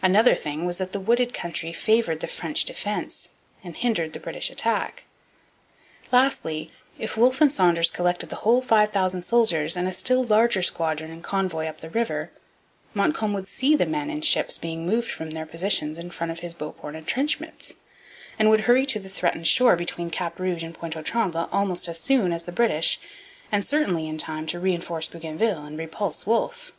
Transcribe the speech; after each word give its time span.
Another 0.00 0.34
thing 0.34 0.64
was 0.64 0.78
that 0.78 0.92
the 0.92 0.98
wooded 1.00 1.34
country 1.34 1.70
favoured 1.70 2.20
the 2.20 2.26
French 2.26 2.64
defence 2.64 3.28
and 3.62 3.76
hindered 3.76 4.14
the 4.14 4.18
British 4.18 4.48
attack. 4.48 5.04
Lastly, 6.10 6.70
if 6.98 7.18
Wolfe 7.18 7.42
and 7.42 7.52
Saunders 7.52 7.90
collected 7.90 8.30
the 8.30 8.36
whole 8.36 8.62
five 8.62 8.90
thousand 8.90 9.22
soldiers 9.22 9.76
and 9.76 9.86
a 9.86 9.92
still 9.92 10.24
larger 10.24 10.62
squadron 10.62 11.10
and 11.10 11.22
convoy 11.22 11.66
up 11.66 11.82
the 11.82 11.90
river, 11.90 12.30
Montcalm 12.94 13.34
would 13.34 13.46
see 13.46 13.76
the 13.76 13.84
men 13.84 14.08
and 14.08 14.24
ships 14.24 14.56
being 14.56 14.86
moved 14.86 15.10
from 15.10 15.32
their 15.32 15.44
positions 15.44 15.98
in 15.98 16.08
front 16.10 16.30
of 16.32 16.38
his 16.38 16.54
Beauport 16.54 16.94
entrenchments, 16.94 17.74
and 18.38 18.48
would 18.48 18.60
hurry 18.62 18.86
to 18.86 18.98
the 18.98 19.10
threatened 19.10 19.46
shore 19.46 19.76
between 19.76 20.08
Cap 20.08 20.40
Rouge 20.40 20.62
and 20.62 20.72
Pointe 20.74 20.96
aux 20.96 21.02
Trembles 21.02 21.50
almost 21.52 21.86
as 21.86 22.00
soon 22.00 22.32
as 22.32 22.44
the 22.44 22.50
British, 22.50 22.98
and 23.52 23.62
certainly 23.62 24.08
in 24.08 24.16
time 24.16 24.46
to 24.46 24.58
reinforce 24.58 25.06
Bougainville 25.06 25.66
and 25.66 25.76
repulse 25.76 26.26
Wolfe. 26.26 26.72